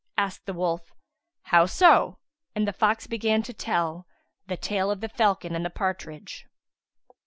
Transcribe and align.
Asked 0.17 0.47
the 0.47 0.55
wolf, 0.55 0.91
"How 1.43 1.67
so?"; 1.67 2.17
and 2.55 2.67
the 2.67 2.73
fox 2.73 3.05
began 3.05 3.43
to 3.43 3.53
tell 3.53 4.07
The 4.47 4.57
Tale 4.57 4.89
of 4.89 4.99
the 4.99 5.09
Falcon[FN#155] 5.09 5.55
and 5.57 5.63
the 5.63 5.69
Partridge. 5.69 6.47